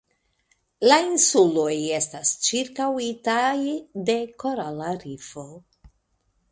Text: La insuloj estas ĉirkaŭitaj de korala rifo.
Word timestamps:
La 0.87 0.95
insuloj 1.09 1.75
estas 1.97 2.31
ĉirkaŭitaj 2.47 3.53
de 4.09 4.19
korala 4.45 4.93
rifo. 5.07 5.49